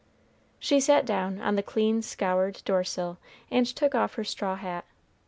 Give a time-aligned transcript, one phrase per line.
[0.57, 3.19] She sat down on the clean, scoured door sill,
[3.51, 4.83] and took off her straw hat.